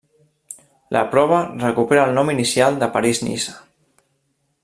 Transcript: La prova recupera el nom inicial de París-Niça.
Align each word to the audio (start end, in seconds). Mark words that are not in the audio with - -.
La 0.95 1.01
prova 1.11 1.41
recupera 1.65 2.07
el 2.09 2.17
nom 2.17 2.33
inicial 2.35 2.81
de 2.85 2.91
París-Niça. 2.97 3.55